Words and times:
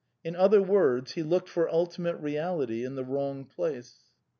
In 0.23 0.35
other 0.35 0.63
words, 0.63 1.11
he 1.11 1.21
looked 1.21 1.47
for 1.47 1.69
ultimate 1.71 2.15
reality 2.17 2.83
in 2.83 2.95
the 2.95 3.03
wro 3.05 3.47
place. 3.47 3.97